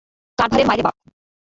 কার্ভারের 0.37 0.67
মায়রে 0.67 0.83
বাপ। 0.85 0.95